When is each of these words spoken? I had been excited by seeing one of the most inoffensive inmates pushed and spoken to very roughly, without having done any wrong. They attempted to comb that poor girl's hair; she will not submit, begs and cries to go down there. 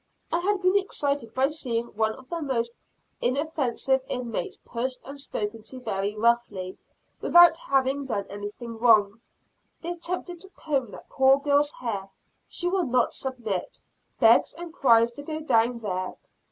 I 0.31 0.39
had 0.39 0.63
been 0.63 0.75
excited 0.75 1.31
by 1.35 1.49
seeing 1.49 1.89
one 1.95 2.13
of 2.13 2.27
the 2.27 2.41
most 2.41 2.71
inoffensive 3.21 4.01
inmates 4.07 4.57
pushed 4.65 4.99
and 5.05 5.19
spoken 5.19 5.61
to 5.61 5.79
very 5.79 6.15
roughly, 6.15 6.79
without 7.21 7.55
having 7.57 8.07
done 8.07 8.25
any 8.27 8.49
wrong. 8.59 9.21
They 9.83 9.91
attempted 9.91 10.41
to 10.41 10.49
comb 10.55 10.89
that 10.89 11.07
poor 11.07 11.37
girl's 11.39 11.73
hair; 11.73 12.09
she 12.49 12.67
will 12.67 12.87
not 12.87 13.13
submit, 13.13 13.79
begs 14.19 14.55
and 14.55 14.73
cries 14.73 15.11
to 15.11 15.21
go 15.21 15.39
down 15.39 15.81
there. 15.81 16.15